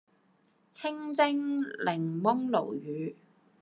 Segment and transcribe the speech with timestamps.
[0.71, 2.49] 清蒸檸檬鱸
[2.83, 3.13] 魚